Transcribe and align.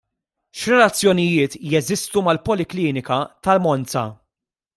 X'relazzjonjiet 0.59 1.57
jeżistu 1.73 2.23
mal-poliklinika 2.29 3.21
ta' 3.41 3.59
Monza? 3.67 4.09